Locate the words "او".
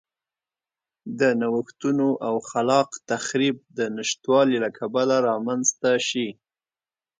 2.27-2.35